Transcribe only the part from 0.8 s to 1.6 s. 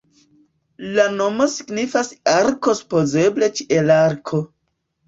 La nomo